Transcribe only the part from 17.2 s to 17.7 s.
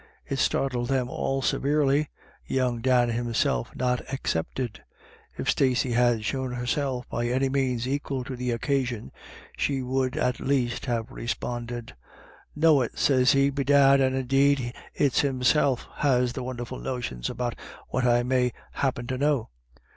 about